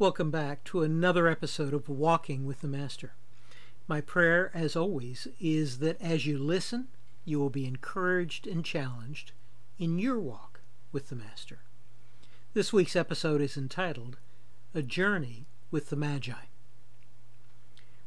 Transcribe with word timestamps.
Welcome 0.00 0.30
back 0.30 0.64
to 0.64 0.80
another 0.82 1.28
episode 1.28 1.74
of 1.74 1.86
Walking 1.86 2.46
with 2.46 2.62
the 2.62 2.68
Master. 2.68 3.12
My 3.86 4.00
prayer, 4.00 4.50
as 4.54 4.74
always, 4.74 5.28
is 5.38 5.80
that 5.80 6.00
as 6.00 6.24
you 6.24 6.38
listen, 6.38 6.88
you 7.26 7.38
will 7.38 7.50
be 7.50 7.66
encouraged 7.66 8.46
and 8.46 8.64
challenged 8.64 9.32
in 9.78 9.98
your 9.98 10.18
walk 10.18 10.62
with 10.90 11.10
the 11.10 11.16
Master. 11.16 11.58
This 12.54 12.72
week's 12.72 12.96
episode 12.96 13.42
is 13.42 13.58
entitled 13.58 14.16
A 14.74 14.80
Journey 14.80 15.44
with 15.70 15.90
the 15.90 15.96
Magi. 15.96 16.46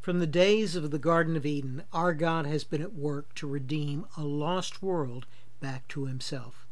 From 0.02 0.18
the 0.18 0.25
days 0.25 0.75
of 0.75 0.89
the 0.89 0.98
Garden 0.98 1.36
of 1.36 1.46
Eden, 1.46 1.84
our 1.94 2.16
God 2.16 2.48
has 2.48 2.64
been 2.64 2.82
at 2.82 2.96
work 2.96 3.36
to 3.36 3.46
redeem 3.46 4.07
a 4.18 4.23
lost 4.23 4.82
world 4.82 5.28
back 5.60 5.88
to 5.89 6.05
himself. 6.05 6.66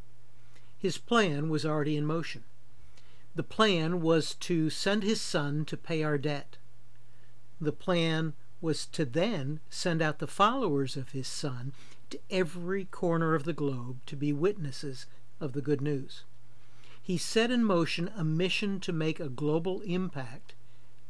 His 0.79 0.97
plan 0.97 1.47
was 1.51 1.63
already 1.63 1.95
in 1.95 2.07
motion. 2.07 2.43
The 3.33 3.43
plan 3.43 4.01
was 4.01 4.35
to 4.35 4.69
send 4.69 5.03
his 5.03 5.21
son 5.21 5.65
to 5.65 5.77
pay 5.77 6.03
our 6.03 6.17
debt. 6.17 6.57
The 7.59 7.71
plan 7.71 8.33
was 8.59 8.85
to 8.87 9.05
then 9.05 9.59
send 9.69 10.01
out 10.01 10.19
the 10.19 10.27
followers 10.27 10.97
of 10.97 11.09
his 11.09 11.27
son 11.27 11.73
to 12.09 12.19
every 12.29 12.85
corner 12.85 13.33
of 13.33 13.43
the 13.45 13.53
globe 13.53 13.99
to 14.05 14.15
be 14.15 14.33
witnesses 14.33 15.05
of 15.39 15.53
the 15.53 15.61
good 15.61 15.81
news. 15.81 16.23
He 17.01 17.17
set 17.17 17.51
in 17.51 17.63
motion 17.63 18.11
a 18.15 18.23
mission 18.23 18.79
to 18.81 18.91
make 18.93 19.19
a 19.19 19.29
global 19.29 19.81
impact 19.81 20.53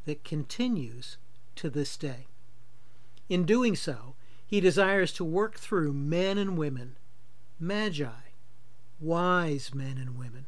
that 0.05 0.23
continues 0.23 1.17
to 1.55 1.69
this 1.69 1.97
day. 1.97 2.27
In 3.29 3.45
doing 3.45 3.75
so, 3.75 4.15
he 4.45 4.59
desires 4.59 5.11
to 5.13 5.23
work 5.23 5.57
through 5.57 5.93
men 5.93 6.37
and 6.37 6.57
women, 6.57 6.97
magi, 7.59 8.31
wise 8.99 9.73
men 9.73 9.97
and 9.97 10.17
women, 10.17 10.45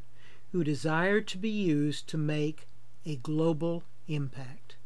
who 0.54 0.62
desire 0.62 1.20
to 1.20 1.36
be 1.36 1.50
used 1.50 2.06
to 2.06 2.16
make 2.16 2.68
a 3.04 3.16
global 3.16 3.82
impact. 4.06 4.76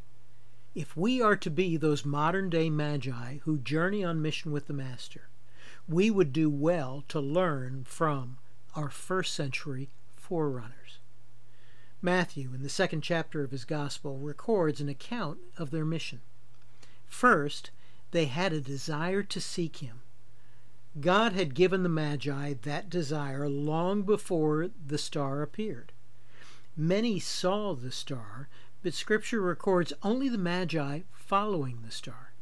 If 0.75 0.97
we 0.97 1.21
are 1.21 1.37
to 1.37 1.51
be 1.51 1.77
those 1.77 2.07
modern 2.07 2.49
day 2.49 2.71
magi 2.71 3.41
who 3.43 3.59
journey 3.59 4.03
on 4.03 4.23
mission 4.23 4.51
with 4.51 4.67
the 4.67 4.73
Master, 4.73 5.29
we 5.87 6.11
would 6.11 6.33
do 6.33 6.49
well 6.49 7.05
to 7.09 7.21
learn 7.21 7.85
from 7.85 8.39
our 8.75 8.89
first 8.89 9.35
century 9.35 9.91
forerunners. 10.17 11.01
Matthew, 12.01 12.55
in 12.55 12.63
the 12.63 12.71
second 12.71 13.03
chapter 13.03 13.45
of 13.45 13.51
his 13.51 13.67
Gospel, 13.67 14.17
records 14.17 14.81
an 14.81 14.89
account 14.89 15.37
of 15.59 15.71
their 15.71 15.85
mission. 15.85 16.23
First, 17.07 17.73
they 18.13 18.25
had 18.25 18.55
a 18.55 18.61
desire 18.63 19.23
to 19.25 19.39
seek 19.39 19.77
him. 19.77 20.01
God 21.01 21.33
had 21.33 21.55
given 21.55 21.83
the 21.83 21.89
Magi 21.89 22.55
that 22.63 22.91
desire 22.91 23.49
long 23.49 24.03
before 24.03 24.69
the 24.85 24.99
star 24.99 25.43
appeared. 25.43 25.93
Many 26.77 27.21
saw 27.21 27.75
the 27.75 27.93
star, 27.93 28.49
but 28.83 28.95
Scripture 28.95 29.41
records 29.41 29.93
only 30.03 30.29
the 30.29 30.39
Magi 30.39 31.01
following 31.13 31.81
the 31.85 31.91
star. 31.91 32.33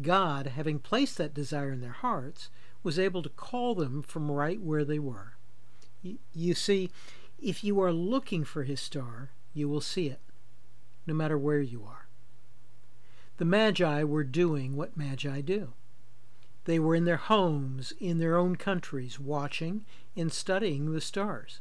God, 0.00 0.46
having 0.46 0.78
placed 0.78 1.18
that 1.18 1.34
desire 1.34 1.72
in 1.72 1.80
their 1.80 1.90
hearts, 1.90 2.48
was 2.82 2.98
able 2.98 3.22
to 3.22 3.28
call 3.28 3.74
them 3.74 4.02
from 4.02 4.30
right 4.30 4.60
where 4.60 4.84
they 4.84 4.98
were. 4.98 5.34
You 6.32 6.54
see, 6.54 6.90
if 7.40 7.62
you 7.62 7.80
are 7.80 7.92
looking 7.92 8.44
for 8.44 8.64
his 8.64 8.80
star, 8.80 9.30
you 9.52 9.68
will 9.68 9.80
see 9.80 10.08
it, 10.08 10.20
no 11.06 11.14
matter 11.14 11.38
where 11.38 11.60
you 11.60 11.84
are. 11.84 12.08
The 13.36 13.44
Magi 13.44 14.02
were 14.04 14.24
doing 14.24 14.76
what 14.76 14.96
Magi 14.96 15.40
do. 15.40 15.72
They 16.64 16.78
were 16.78 16.94
in 16.94 17.04
their 17.04 17.16
homes, 17.16 17.92
in 17.98 18.18
their 18.18 18.36
own 18.36 18.56
countries, 18.56 19.18
watching 19.18 19.84
and 20.16 20.32
studying 20.32 20.92
the 20.92 21.00
stars. 21.00 21.60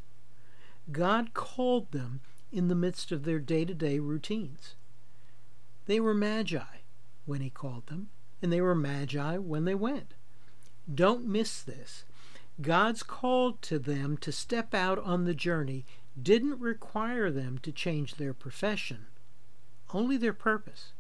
God 0.91 1.33
called 1.33 1.91
them 1.91 2.21
in 2.52 2.67
the 2.67 2.75
midst 2.75 3.11
of 3.11 3.23
their 3.23 3.39
day 3.39 3.66
to 3.66 3.73
day 3.73 3.99
routines. 3.99 4.75
They 5.85 5.99
were 5.99 6.13
magi 6.13 6.81
when 7.25 7.41
He 7.41 7.49
called 7.49 7.88
them, 7.88 8.09
and 8.41 8.52
they 8.52 8.61
were 8.61 8.75
magi 8.75 9.38
when 9.38 9.66
they 9.66 9.75
went. 9.75 10.13
Don't 10.94 11.25
miss 11.25 11.61
this. 11.61 12.06
God's 12.61 13.01
call 13.01 13.53
to 13.53 13.79
them 13.79 14.17
to 14.17 14.31
step 14.31 14.73
out 14.73 15.00
on 15.00 15.25
the 15.25 15.34
journey 15.34 15.85
didn't 16.22 16.59
require 16.59 17.31
them 17.31 17.57
to 17.59 17.72
change 17.72 18.16
their 18.16 18.34
profession, 18.34 19.07
only 19.94 20.17
their 20.17 20.34
purpose. 20.34 20.91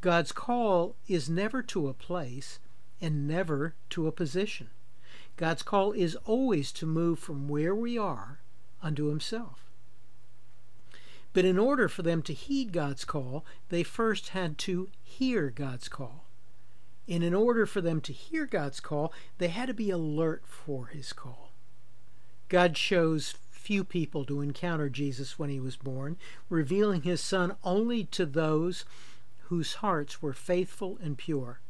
God's 0.00 0.32
call 0.32 0.96
is 1.06 1.28
never 1.28 1.62
to 1.62 1.88
a 1.88 1.94
place, 1.94 2.58
and 3.02 3.28
never 3.28 3.74
to 3.90 4.06
a 4.06 4.12
position. 4.12 4.70
God's 5.36 5.62
call 5.62 5.92
is 5.92 6.16
always 6.24 6.72
to 6.72 6.86
move 6.86 7.18
from 7.18 7.48
where 7.48 7.74
we 7.74 7.98
are 7.98 8.38
unto 8.82 9.06
Himself. 9.06 9.68
But 11.34 11.44
in 11.44 11.58
order 11.58 11.88
for 11.88 12.02
them 12.02 12.22
to 12.22 12.32
heed 12.32 12.72
God's 12.72 13.04
call, 13.04 13.44
they 13.68 13.82
first 13.82 14.28
had 14.30 14.56
to 14.58 14.88
hear 15.02 15.50
God's 15.50 15.88
call. 15.88 16.24
And 17.08 17.22
in 17.24 17.34
order 17.34 17.66
for 17.66 17.80
them 17.80 18.00
to 18.02 18.12
hear 18.12 18.46
God's 18.46 18.80
call, 18.80 19.12
they 19.38 19.48
had 19.48 19.66
to 19.66 19.74
be 19.74 19.90
alert 19.90 20.44
for 20.46 20.86
His 20.86 21.12
call. 21.12 21.50
God 22.48 22.74
chose 22.74 23.34
few 23.62 23.84
people 23.84 24.24
to 24.24 24.40
encounter 24.40 24.90
Jesus 24.90 25.38
when 25.38 25.48
he 25.48 25.60
was 25.60 25.76
born, 25.76 26.18
revealing 26.50 27.02
his 27.02 27.20
Son 27.20 27.56
only 27.62 28.04
to 28.04 28.26
those 28.26 28.84
whose 29.44 29.74
hearts 29.74 30.20
were 30.20 30.34
faithful 30.34 30.98
and 31.00 31.16
pure. 31.16 31.60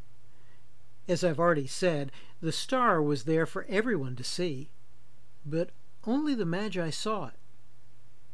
As 1.08 1.24
I've 1.24 1.40
already 1.40 1.66
said, 1.66 2.12
the 2.40 2.52
star 2.52 3.02
was 3.02 3.24
there 3.24 3.46
for 3.46 3.66
everyone 3.68 4.16
to 4.16 4.24
see, 4.24 4.70
but 5.44 5.70
only 6.04 6.34
the 6.34 6.46
Magi 6.46 6.90
saw 6.90 7.28
it 7.28 7.34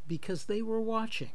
because 0.06 0.44
they 0.44 0.62
were 0.62 0.80
watching. 0.80 1.32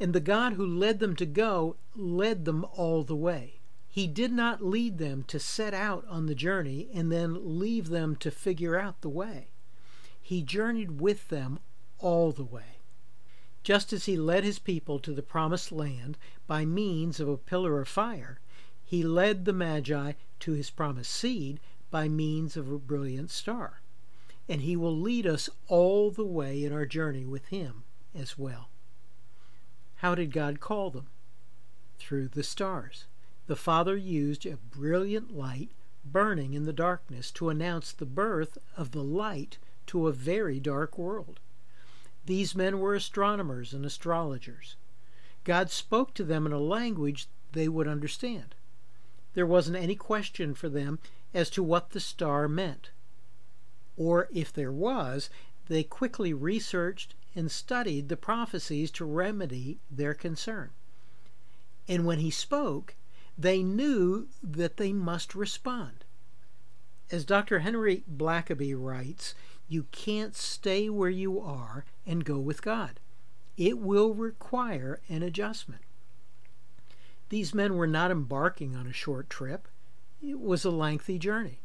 And 0.00 0.12
the 0.12 0.20
God 0.20 0.54
who 0.54 0.66
led 0.66 0.98
them 0.98 1.14
to 1.16 1.26
go 1.26 1.76
led 1.94 2.44
them 2.44 2.66
all 2.72 3.04
the 3.04 3.16
way. 3.16 3.60
He 3.88 4.06
did 4.06 4.32
not 4.32 4.64
lead 4.64 4.98
them 4.98 5.22
to 5.24 5.38
set 5.38 5.74
out 5.74 6.06
on 6.08 6.26
the 6.26 6.34
journey 6.34 6.88
and 6.94 7.12
then 7.12 7.58
leave 7.58 7.88
them 7.88 8.16
to 8.16 8.30
figure 8.30 8.78
out 8.78 9.00
the 9.00 9.08
way. 9.08 9.48
He 10.20 10.42
journeyed 10.42 11.00
with 11.00 11.28
them 11.28 11.58
all 11.98 12.32
the 12.32 12.44
way. 12.44 12.78
Just 13.62 13.92
as 13.92 14.06
he 14.06 14.16
led 14.16 14.44
his 14.44 14.58
people 14.58 14.98
to 15.00 15.12
the 15.12 15.22
promised 15.22 15.70
land 15.70 16.16
by 16.46 16.64
means 16.64 17.20
of 17.20 17.28
a 17.28 17.36
pillar 17.36 17.80
of 17.80 17.86
fire, 17.88 18.40
he 18.92 19.02
led 19.02 19.46
the 19.46 19.54
Magi 19.54 20.12
to 20.38 20.52
his 20.52 20.68
promised 20.68 21.10
seed 21.10 21.58
by 21.90 22.08
means 22.08 22.58
of 22.58 22.70
a 22.70 22.76
brilliant 22.76 23.30
star. 23.30 23.80
And 24.50 24.60
he 24.60 24.76
will 24.76 24.94
lead 24.94 25.26
us 25.26 25.48
all 25.66 26.10
the 26.10 26.26
way 26.26 26.62
in 26.62 26.74
our 26.74 26.84
journey 26.84 27.24
with 27.24 27.46
him 27.46 27.84
as 28.14 28.36
well. 28.36 28.68
How 29.94 30.14
did 30.14 30.30
God 30.30 30.60
call 30.60 30.90
them? 30.90 31.06
Through 31.98 32.28
the 32.28 32.42
stars. 32.42 33.06
The 33.46 33.56
Father 33.56 33.96
used 33.96 34.44
a 34.44 34.58
brilliant 34.58 35.34
light 35.34 35.70
burning 36.04 36.52
in 36.52 36.66
the 36.66 36.72
darkness 36.74 37.30
to 37.30 37.48
announce 37.48 37.92
the 37.92 38.04
birth 38.04 38.58
of 38.76 38.90
the 38.90 39.02
light 39.02 39.56
to 39.86 40.06
a 40.06 40.12
very 40.12 40.60
dark 40.60 40.98
world. 40.98 41.40
These 42.26 42.54
men 42.54 42.78
were 42.78 42.94
astronomers 42.94 43.72
and 43.72 43.86
astrologers. 43.86 44.76
God 45.44 45.70
spoke 45.70 46.12
to 46.12 46.24
them 46.24 46.44
in 46.44 46.52
a 46.52 46.60
language 46.60 47.26
they 47.52 47.70
would 47.70 47.88
understand. 47.88 48.54
There 49.34 49.46
wasn't 49.46 49.76
any 49.76 49.94
question 49.94 50.54
for 50.54 50.68
them 50.68 50.98
as 51.32 51.48
to 51.50 51.62
what 51.62 51.90
the 51.90 52.00
star 52.00 52.48
meant. 52.48 52.90
Or 53.96 54.28
if 54.32 54.52
there 54.52 54.72
was, 54.72 55.30
they 55.68 55.82
quickly 55.82 56.32
researched 56.32 57.14
and 57.34 57.50
studied 57.50 58.08
the 58.08 58.16
prophecies 58.16 58.90
to 58.92 59.04
remedy 59.04 59.78
their 59.90 60.14
concern. 60.14 60.70
And 61.88 62.04
when 62.04 62.18
he 62.18 62.30
spoke, 62.30 62.94
they 63.38 63.62
knew 63.62 64.28
that 64.42 64.76
they 64.76 64.92
must 64.92 65.34
respond. 65.34 66.04
As 67.10 67.24
Dr. 67.24 67.60
Henry 67.60 68.04
Blackaby 68.10 68.74
writes, 68.74 69.34
you 69.68 69.86
can't 69.92 70.36
stay 70.36 70.88
where 70.90 71.10
you 71.10 71.40
are 71.40 71.84
and 72.06 72.24
go 72.24 72.38
with 72.38 72.62
God. 72.62 73.00
It 73.56 73.78
will 73.78 74.14
require 74.14 75.00
an 75.08 75.22
adjustment. 75.22 75.82
These 77.32 77.54
men 77.54 77.76
were 77.76 77.86
not 77.86 78.10
embarking 78.10 78.76
on 78.76 78.86
a 78.86 78.92
short 78.92 79.30
trip. 79.30 79.66
It 80.20 80.38
was 80.38 80.66
a 80.66 80.70
lengthy 80.70 81.18
journey. 81.18 81.62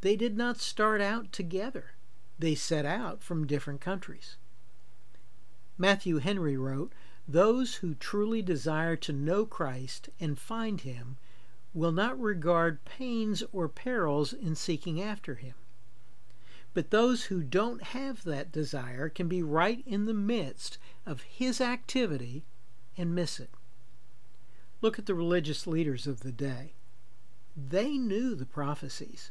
They 0.00 0.16
did 0.16 0.38
not 0.38 0.56
start 0.56 1.02
out 1.02 1.32
together. 1.32 1.90
They 2.38 2.54
set 2.54 2.86
out 2.86 3.22
from 3.22 3.46
different 3.46 3.82
countries. 3.82 4.38
Matthew 5.76 6.16
Henry 6.16 6.56
wrote, 6.56 6.94
Those 7.28 7.74
who 7.74 7.94
truly 7.94 8.40
desire 8.40 8.96
to 8.96 9.12
know 9.12 9.44
Christ 9.44 10.08
and 10.18 10.38
find 10.38 10.80
him 10.80 11.18
will 11.74 11.92
not 11.92 12.18
regard 12.18 12.82
pains 12.86 13.42
or 13.52 13.68
perils 13.68 14.32
in 14.32 14.54
seeking 14.54 14.98
after 14.98 15.34
him. 15.34 15.56
But 16.72 16.90
those 16.90 17.24
who 17.24 17.42
don't 17.42 17.82
have 17.82 18.24
that 18.24 18.50
desire 18.50 19.10
can 19.10 19.28
be 19.28 19.42
right 19.42 19.82
in 19.86 20.06
the 20.06 20.14
midst 20.14 20.78
of 21.04 21.20
his 21.20 21.60
activity 21.60 22.46
and 22.96 23.14
miss 23.14 23.38
it. 23.38 23.50
Look 24.82 24.98
at 24.98 25.06
the 25.06 25.14
religious 25.14 25.66
leaders 25.66 26.08
of 26.08 26.20
the 26.20 26.32
day. 26.32 26.72
They 27.56 27.96
knew 27.96 28.34
the 28.34 28.44
prophecies, 28.44 29.30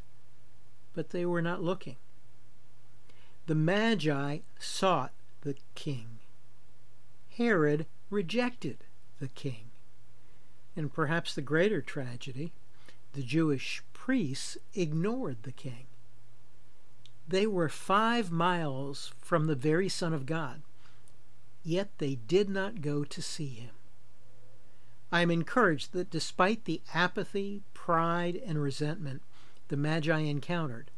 but 0.94 1.09
they 1.09 1.25
were 1.25 1.42
not 1.42 1.62
looking. 1.62 1.98
The 3.48 3.56
Magi 3.56 4.39
sought 4.57 5.12
the 5.42 5.57
king. 5.75 6.19
Herod 7.36 7.86
rejected 8.09 8.86
the 9.19 9.27
king. 9.27 9.71
And 10.77 10.94
perhaps 10.94 11.36
the 11.36 11.42
greater 11.42 11.81
tragedy, 11.81 12.53
the 13.12 13.24
Jewish 13.24 13.83
priests 13.92 14.57
ignored 14.74 15.44
the 15.44 15.51
king. 15.51 15.88
They 17.27 17.45
were 17.45 17.68
five 17.68 18.31
miles 18.31 19.12
from 19.21 19.48
the 19.48 19.56
very 19.56 19.89
Son 19.89 20.13
of 20.13 20.25
God, 20.25 20.62
yet 21.62 21.89
they 21.98 22.15
did 22.15 22.50
not 22.50 22.81
go 22.81 23.03
to 23.03 23.21
see 23.21 23.50
him. 23.50 23.71
I 25.12 25.22
am 25.22 25.31
encouraged 25.31 25.92
that 25.94 26.10
despite 26.10 26.66
the 26.66 26.81
apathy, 26.94 27.63
pride, 27.74 28.42
and 28.46 28.62
resentment 28.62 29.22
the 29.68 29.78
Magi 29.78 30.19
encountered, 30.19 30.92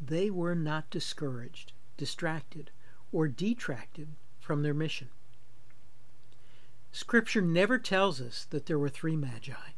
they 0.00 0.30
were 0.30 0.54
not 0.54 0.90
discouraged, 0.90 1.72
distracted, 1.96 2.70
or 3.12 3.28
detracted 3.28 4.08
from 4.38 4.62
their 4.62 4.74
mission. 4.74 5.08
Scripture 6.92 7.40
never 7.40 7.78
tells 7.78 8.20
us 8.20 8.46
that 8.50 8.66
there 8.66 8.78
were 8.78 8.88
three 8.88 9.16
Magi. 9.16 9.72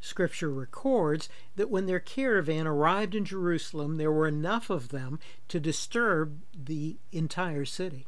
Scripture 0.00 0.50
records 0.50 1.28
that 1.56 1.70
when 1.70 1.86
their 1.86 2.00
caravan 2.00 2.66
arrived 2.66 3.14
in 3.14 3.24
Jerusalem, 3.24 3.96
there 3.96 4.12
were 4.12 4.28
enough 4.28 4.70
of 4.70 4.88
them 4.88 5.18
to 5.48 5.58
disturb 5.58 6.40
the 6.54 6.98
entire 7.12 7.64
city. 7.64 8.06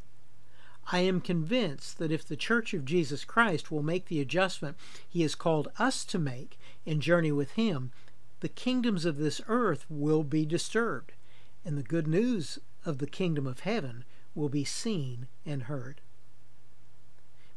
I 0.93 1.01
am 1.01 1.21
convinced 1.21 1.99
that 1.99 2.11
if 2.11 2.27
the 2.27 2.37
Church 2.37 2.75
of 2.75 2.85
Jesus 2.85 3.25
Christ 3.25 3.71
will 3.71 3.83
make 3.83 4.07
the 4.07 4.21
adjustment 4.21 4.77
He 5.09 5.23
has 5.23 5.37
called 5.37 5.69
us 5.79 6.05
to 6.07 6.19
make 6.19 6.59
and 6.85 7.01
journey 7.01 7.31
with 7.31 7.53
Him, 7.53 7.93
the 8.41 8.49
kingdoms 8.49 9.05
of 9.05 9.17
this 9.17 9.41
earth 9.47 9.87
will 9.89 10.25
be 10.25 10.45
disturbed, 10.45 11.13
and 11.65 11.79
the 11.79 11.85
good 11.85 12.09
news 12.09 12.59
of 12.85 12.99
the 12.99 13.07
kingdom 13.07 13.47
of 13.47 13.61
heaven 13.61 14.05
will 14.35 14.49
be 14.49 14.65
seen 14.65 15.29
and 15.47 15.65
heard. 15.65 16.01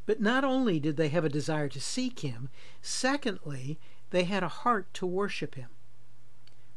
But 0.06 0.22
not 0.22 0.44
only 0.44 0.80
did 0.80 0.98
they 0.98 1.10
have 1.10 1.26
a 1.26 1.30
desire 1.30 1.70
to 1.70 1.82
seek 1.82 2.20
Him, 2.20 2.50
secondly, 2.82 3.80
they 4.12 4.26
had 4.26 4.44
a 4.44 4.50
heart 4.50 4.94
to 4.96 5.08
worship 5.08 5.56
Him. 5.56 5.70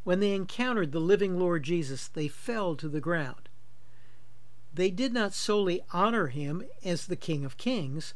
When 0.05 0.21
they 0.21 0.33
encountered 0.33 0.93
the 0.93 1.01
living 1.01 1.39
Lord 1.39 1.65
Jesus, 1.65 2.09
they 2.09 2.29
fell 2.29 2.77
to 2.77 2.89
the 2.89 3.01
ground. 3.01 3.46
They 4.77 4.91
did 4.91 5.15
not 5.15 5.33
solely 5.33 5.81
honor 5.95 6.27
Him 6.27 6.63
as 6.85 7.07
the 7.07 7.17
King 7.17 7.47
of 7.47 7.57
Kings, 7.57 8.13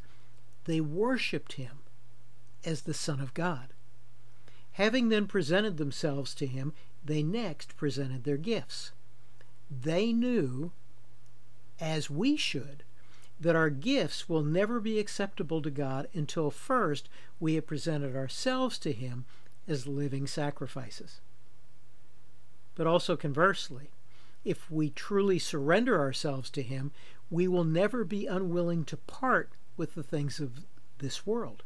they 0.67 0.79
worshiped 0.79 1.55
Him 1.55 1.79
as 2.67 2.83
the 2.83 2.93
Son 2.93 3.19
of 3.19 3.33
God. 3.33 3.69
Having 4.73 5.09
then 5.09 5.27
presented 5.27 5.79
themselves 5.79 6.35
to 6.35 6.47
Him, 6.47 6.75
they 7.03 7.23
next 7.23 7.79
presented 7.79 8.25
their 8.25 8.37
gifts. 8.37 8.93
They 9.71 10.13
knew, 10.13 10.73
as 11.81 12.11
we 12.11 12.37
should, 12.37 12.83
that 13.41 13.57
our 13.57 13.71
gifts 13.71 14.29
will 14.29 14.43
never 14.43 14.81
be 14.81 14.99
acceptable 14.99 15.63
to 15.63 15.71
God 15.71 16.09
until 16.13 16.51
first 16.51 17.09
we 17.41 17.55
have 17.55 17.67
presented 17.67 18.15
ourselves 18.15 18.79
to 18.81 18.93
Him 18.93 19.25
as 19.67 19.87
living 19.87 20.27
sacrifices. 20.27 21.23
But 22.75 22.87
also 22.87 23.17
conversely, 23.17 23.89
if 24.45 24.71
we 24.71 24.91
truly 24.91 25.39
surrender 25.39 25.99
ourselves 25.99 26.51
to 26.51 26.63
Him, 26.63 26.93
we 27.31 27.47
will 27.47 27.65
never 27.65 28.05
be 28.05 28.27
unwilling 28.27 28.85
to 28.87 28.97
part 28.97 29.53
with 29.77 29.95
the 29.95 30.03
things 30.03 30.41
of 30.41 30.65
this 30.99 31.27
world, 31.27 31.63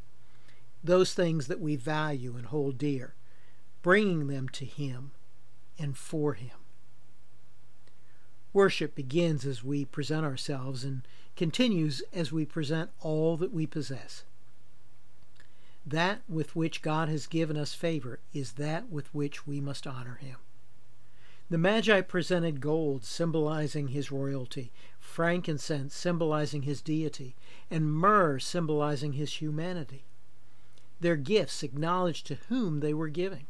those 0.83 1.15
things 1.15 1.47
that 1.47 1.61
we 1.61 1.77
value 1.77 2.37
and 2.37 2.47
hold 2.47 2.79
dear, 2.79 3.15
bringing 3.83 4.29
them 4.29 4.49
to 4.51 4.65
Him 4.65 5.13
and 5.79 5.97
for 5.97 6.35
Him. 6.35 6.57
Worship 8.53 8.95
begins 8.95 9.45
as 9.45 9.65
we 9.65 9.85
present 9.85 10.25
ourselves 10.25 10.85
and 10.85 11.03
continues 11.35 12.03
as 12.13 12.31
we 12.31 12.45
present 12.45 12.91
all 13.01 13.37
that 13.37 13.53
we 13.53 13.67
possess. 13.67 14.23
That 15.85 16.23
with 16.29 16.55
which 16.55 16.81
God 16.81 17.09
has 17.09 17.27
given 17.27 17.57
us 17.57 17.75
favor 17.75 18.21
is 18.33 18.53
that 18.53 18.89
with 18.89 19.13
which 19.13 19.47
we 19.47 19.61
must 19.61 19.87
honor 19.87 20.15
him. 20.15 20.37
The 21.51 21.59
Magi 21.59 22.01
presented 22.01 22.61
gold, 22.61 23.05
symbolizing 23.05 23.89
his 23.89 24.11
royalty, 24.11 24.73
frankincense, 24.99 25.95
symbolizing 25.95 26.63
his 26.63 26.81
deity, 26.81 27.37
and 27.71 27.93
myrrh, 27.93 28.39
symbolizing 28.39 29.13
his 29.13 29.35
humanity. 29.35 30.05
Their 31.01 31.17
gifts 31.17 31.63
acknowledged 31.63 32.27
to 32.27 32.39
whom 32.49 32.81
they 32.81 32.95
were 32.95 33.09
giving. 33.09 33.47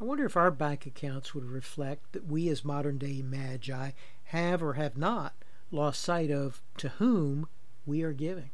I 0.00 0.04
wonder 0.04 0.24
if 0.24 0.36
our 0.36 0.50
bank 0.50 0.86
accounts 0.86 1.34
would 1.34 1.44
reflect 1.44 2.12
that 2.12 2.26
we, 2.26 2.48
as 2.48 2.64
modern 2.64 2.98
day 2.98 3.22
magi, 3.22 3.92
have 4.24 4.62
or 4.62 4.74
have 4.74 4.96
not 4.96 5.34
lost 5.70 6.02
sight 6.02 6.30
of 6.30 6.62
to 6.78 6.90
whom 6.90 7.48
we 7.86 8.02
are 8.02 8.12
giving. 8.12 8.50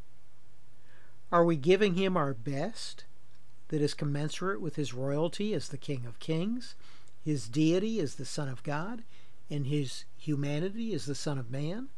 Are 1.32 1.44
we 1.44 1.56
giving 1.56 1.94
him 1.94 2.16
our 2.16 2.32
best 2.32 3.04
that 3.68 3.80
is 3.80 3.94
commensurate 3.94 4.60
with 4.60 4.76
his 4.76 4.94
royalty 4.94 5.52
as 5.52 5.68
the 5.68 5.78
King 5.78 6.06
of 6.06 6.20
Kings, 6.20 6.76
his 7.26 7.48
deity 7.48 7.98
as 7.98 8.14
the 8.14 8.24
Son 8.24 8.48
of 8.48 8.62
God, 8.62 9.02
and 9.50 9.66
his 9.66 10.04
humanity 10.16 10.94
as 10.94 11.06
the 11.06 11.14
Son 11.16 11.38
of 11.38 11.50
Man? 11.50 11.88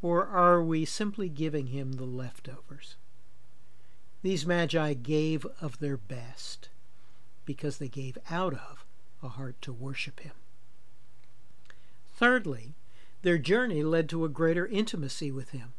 Or 0.00 0.26
are 0.26 0.62
we 0.62 0.86
simply 0.86 1.28
giving 1.28 1.66
him 1.66 1.92
the 1.92 2.06
leftovers? 2.06 2.96
These 4.22 4.46
magi 4.46 4.94
gave 4.94 5.44
of 5.60 5.78
their 5.78 5.98
best 5.98 6.70
because 7.44 7.76
they 7.76 7.88
gave 7.88 8.16
out 8.30 8.54
of 8.54 8.86
a 9.22 9.28
heart 9.28 9.60
to 9.60 9.74
worship 9.74 10.20
him. 10.20 10.32
Thirdly, 12.16 12.76
their 13.20 13.36
journey 13.36 13.82
led 13.82 14.08
to 14.08 14.24
a 14.24 14.30
greater 14.30 14.66
intimacy 14.66 15.30
with 15.30 15.50
him. 15.50 15.74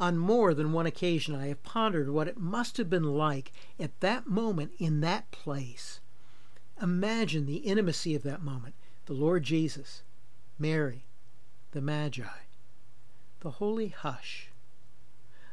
On 0.00 0.16
more 0.16 0.54
than 0.54 0.72
one 0.72 0.86
occasion, 0.86 1.34
I 1.34 1.48
have 1.48 1.62
pondered 1.62 2.08
what 2.08 2.28
it 2.28 2.38
must 2.38 2.78
have 2.78 2.88
been 2.88 3.12
like 3.12 3.52
at 3.78 4.00
that 4.00 4.26
moment 4.26 4.72
in 4.78 5.02
that 5.02 5.30
place. 5.30 6.00
Imagine 6.80 7.46
the 7.46 7.56
intimacy 7.56 8.14
of 8.14 8.22
that 8.22 8.42
moment 8.42 8.74
the 9.06 9.14
Lord 9.14 9.42
Jesus, 9.42 10.02
Mary, 10.58 11.04
the 11.72 11.80
Magi, 11.80 12.22
the 13.40 13.52
holy 13.52 13.88
hush. 13.88 14.50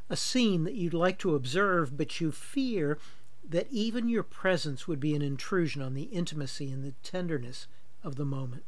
A 0.10 0.18
scene 0.18 0.66
that 0.66 0.76
you'd 0.76 0.94
like 0.94 1.18
to 1.20 1.36
observe, 1.36 1.98
but 1.98 2.20
you 2.20 2.32
fear 2.32 3.00
that 3.48 3.68
even 3.72 4.10
your 4.10 4.24
presence 4.24 4.88
would 4.88 5.00
be 5.00 5.16
an 5.16 5.22
intrusion 5.22 5.82
on 5.82 5.94
the 5.94 6.04
intimacy 6.04 6.72
and 6.72 6.84
the 6.84 6.94
tenderness 7.02 7.68
of 8.04 8.16
the 8.16 8.26
moment. 8.26 8.64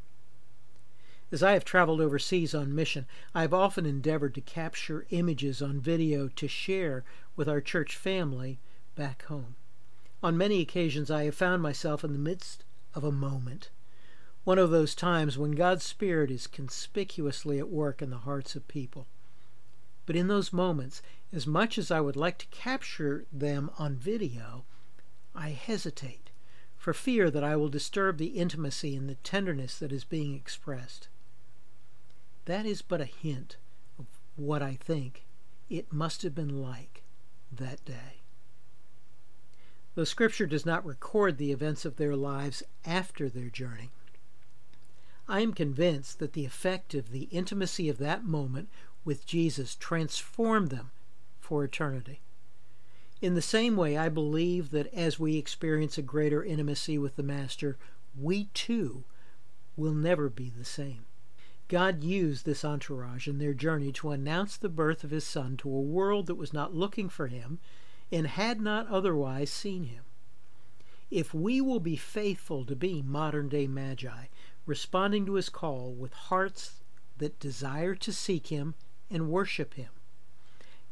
As 1.30 1.42
I 1.42 1.52
have 1.52 1.64
traveled 1.64 2.00
overseas 2.00 2.54
on 2.54 2.74
mission, 2.74 3.06
I 3.34 3.42
have 3.42 3.52
often 3.52 3.84
endeavored 3.84 4.34
to 4.34 4.40
capture 4.40 5.06
images 5.10 5.60
on 5.60 5.80
video 5.80 6.28
to 6.28 6.48
share 6.48 7.04
with 7.36 7.48
our 7.48 7.60
church 7.60 7.94
family 7.94 8.58
back 8.96 9.24
home. 9.26 9.56
On 10.22 10.36
many 10.36 10.60
occasions, 10.60 11.10
I 11.10 11.24
have 11.24 11.34
found 11.34 11.62
myself 11.62 12.02
in 12.02 12.12
the 12.12 12.18
midst 12.18 12.64
of 12.94 13.04
a 13.04 13.12
moment, 13.12 13.70
one 14.42 14.58
of 14.58 14.70
those 14.70 14.94
times 14.94 15.38
when 15.38 15.52
God's 15.52 15.84
Spirit 15.84 16.30
is 16.30 16.46
conspicuously 16.48 17.58
at 17.58 17.68
work 17.68 18.02
in 18.02 18.10
the 18.10 18.18
hearts 18.18 18.56
of 18.56 18.66
people. 18.66 19.06
But 20.06 20.16
in 20.16 20.26
those 20.26 20.52
moments, 20.52 21.02
as 21.32 21.46
much 21.46 21.78
as 21.78 21.90
I 21.90 22.00
would 22.00 22.16
like 22.16 22.38
to 22.38 22.46
capture 22.46 23.26
them 23.32 23.70
on 23.78 23.94
video, 23.94 24.64
I 25.34 25.50
hesitate 25.50 26.30
for 26.76 26.92
fear 26.92 27.30
that 27.30 27.44
I 27.44 27.54
will 27.54 27.68
disturb 27.68 28.18
the 28.18 28.38
intimacy 28.38 28.96
and 28.96 29.08
the 29.08 29.16
tenderness 29.16 29.78
that 29.78 29.92
is 29.92 30.04
being 30.04 30.34
expressed. 30.34 31.08
That 32.46 32.66
is 32.66 32.82
but 32.82 33.00
a 33.00 33.04
hint 33.04 33.56
of 33.98 34.06
what 34.36 34.62
I 34.62 34.74
think 34.74 35.26
it 35.68 35.92
must 35.92 36.22
have 36.22 36.34
been 36.34 36.62
like 36.62 37.02
that 37.52 37.84
day. 37.84 38.22
Though 39.98 40.04
Scripture 40.04 40.46
does 40.46 40.64
not 40.64 40.86
record 40.86 41.38
the 41.38 41.50
events 41.50 41.84
of 41.84 41.96
their 41.96 42.14
lives 42.14 42.62
after 42.84 43.28
their 43.28 43.48
journey, 43.48 43.90
I 45.26 45.40
am 45.40 45.52
convinced 45.52 46.20
that 46.20 46.34
the 46.34 46.44
effect 46.44 46.94
of 46.94 47.10
the 47.10 47.24
intimacy 47.32 47.88
of 47.88 47.98
that 47.98 48.24
moment 48.24 48.68
with 49.04 49.26
Jesus 49.26 49.74
transformed 49.74 50.68
them 50.68 50.92
for 51.40 51.64
eternity. 51.64 52.20
In 53.20 53.34
the 53.34 53.42
same 53.42 53.74
way, 53.74 53.96
I 53.96 54.08
believe 54.08 54.70
that 54.70 54.86
as 54.94 55.18
we 55.18 55.36
experience 55.36 55.98
a 55.98 56.02
greater 56.02 56.44
intimacy 56.44 56.96
with 56.96 57.16
the 57.16 57.24
Master, 57.24 57.76
we 58.16 58.50
too 58.54 59.02
will 59.76 59.94
never 59.94 60.28
be 60.28 60.48
the 60.48 60.64
same. 60.64 61.06
God 61.66 62.04
used 62.04 62.46
this 62.46 62.64
entourage 62.64 63.26
in 63.26 63.38
their 63.38 63.52
journey 63.52 63.90
to 63.94 64.12
announce 64.12 64.56
the 64.56 64.68
birth 64.68 65.02
of 65.02 65.10
his 65.10 65.26
Son 65.26 65.56
to 65.56 65.68
a 65.68 65.80
world 65.80 66.28
that 66.28 66.36
was 66.36 66.52
not 66.52 66.72
looking 66.72 67.08
for 67.08 67.26
him 67.26 67.58
and 68.10 68.26
had 68.26 68.60
not 68.60 68.88
otherwise 68.88 69.50
seen 69.50 69.84
him. 69.84 70.04
If 71.10 71.32
we 71.32 71.60
will 71.60 71.80
be 71.80 71.96
faithful 71.96 72.64
to 72.66 72.76
be 72.76 73.02
modern 73.02 73.48
day 73.48 73.66
magi, 73.66 74.26
responding 74.66 75.24
to 75.26 75.34
his 75.34 75.48
call 75.48 75.92
with 75.92 76.12
hearts 76.12 76.82
that 77.16 77.40
desire 77.40 77.94
to 77.94 78.12
seek 78.12 78.48
him 78.48 78.74
and 79.10 79.30
worship 79.30 79.74
Him. 79.74 79.90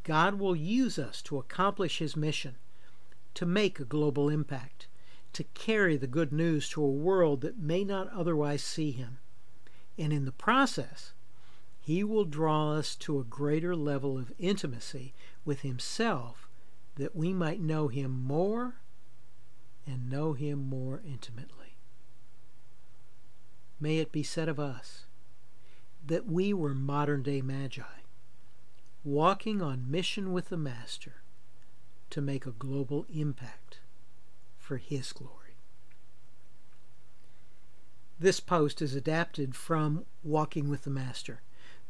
God 0.03 0.39
will 0.39 0.57
use 0.57 0.99
us 0.99 1.21
to 1.23 1.39
accomplish 1.39 1.99
His 1.99 2.17
mission, 2.17 2.57
to 3.35 3.45
make 3.45 3.79
a 3.79 3.85
global 3.85 4.29
impact, 4.29 4.87
to 5.33 5.45
carry 5.55 5.97
the 5.97 6.07
good 6.07 6.33
news 6.33 6.69
to 6.71 6.83
a 6.83 6.89
world 6.89 7.41
that 7.43 7.59
may 7.59 7.85
not 7.85 8.09
otherwise 8.11 8.63
see 8.63 8.93
Him. 8.93 9.19
And 9.99 10.13
in 10.13 10.25
the 10.25 10.33
process, 10.33 11.13
He 11.81 12.05
will 12.05 12.25
draw 12.25 12.73
us 12.73 12.95
to 12.97 13.19
a 13.19 13.25
greater 13.25 13.77
level 13.77 14.17
of 14.17 14.33
intimacy 14.39 15.13
with 15.45 15.61
Himself 15.61 16.46
that 16.97 17.15
we 17.15 17.33
might 17.33 17.61
know 17.61 17.89
Him 17.89 18.25
more 18.25 18.77
and 19.87 20.11
know 20.11 20.33
Him 20.33 20.69
more 20.69 21.01
intimately. 21.07 21.77
May 23.79 23.99
it 23.99 24.13
be 24.13 24.23
said 24.23 24.49
of 24.49 24.59
us 24.59 25.07
that 26.05 26.27
we 26.27 26.53
were 26.53 26.75
modern 26.75 27.23
day 27.23 27.43
magi, 27.43 27.83
walking 29.05 29.61
on 29.61 29.91
mission 29.91 30.33
with 30.33 30.49
the 30.49 30.57
Master 30.57 31.23
to 32.11 32.21
make 32.21 32.47
a 32.47 32.53
global 32.53 33.07
impact 33.13 33.81
for 34.59 34.79
His 34.79 35.13
glory. 35.13 35.57
This 38.19 38.41
post 38.41 38.81
is 38.81 38.95
adapted 38.95 39.55
from 39.55 40.07
Walking 40.25 40.71
with 40.71 40.85
the 40.85 40.91
Master 40.91 41.43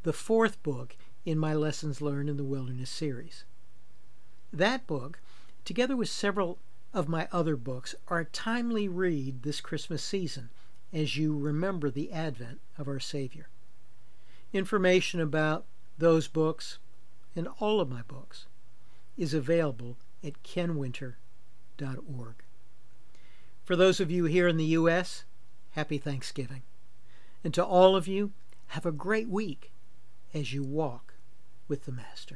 the 0.03 0.13
fourth 0.13 0.63
book 0.63 0.97
in 1.25 1.37
my 1.37 1.53
Lessons 1.53 2.01
Learned 2.01 2.29
in 2.29 2.37
the 2.37 2.45
Wilderness 2.45 2.91
series. 2.91 3.45
That 4.57 4.87
book, 4.87 5.19
together 5.67 5.95
with 5.95 6.09
several 6.09 6.59
of 6.95 7.11
my 7.11 7.29
other 7.31 7.57
books, 7.57 7.95
are 8.09 8.21
a 8.21 8.25
timely 8.25 8.89
read 8.89 9.43
this 9.43 9.61
Christmas 9.61 10.03
season 10.03 10.49
as 10.95 11.15
you 11.15 11.37
remember 11.37 11.91
the 11.91 12.11
advent 12.11 12.61
of 12.79 12.89
our 12.89 12.99
Savior. 12.99 13.49
Information 14.55 15.21
about 15.21 15.67
those 15.99 16.27
books 16.27 16.79
and 17.35 17.49
all 17.61 17.83
of 17.83 17.91
my 17.91 18.01
books 18.09 18.47
is 19.19 19.35
available 19.35 19.99
at 20.25 20.43
kenwinter.org. 20.43 21.17
For 23.63 23.77
those 23.77 24.01
of 24.01 24.11
you 24.11 24.25
here 24.25 24.49
in 24.49 24.57
the 24.57 24.65
U.S., 24.65 25.25
happy 25.73 25.99
Thanksgiving. 25.99 26.63
And 27.45 27.53
to 27.53 27.63
all 27.63 27.95
of 27.95 28.09
you, 28.09 28.33
have 28.69 28.87
a 28.87 28.91
great 28.91 29.29
week 29.29 29.71
as 30.33 30.55
you 30.55 30.65
walk 30.65 31.13
with 31.69 31.85
the 31.85 31.93
Master. 31.93 32.35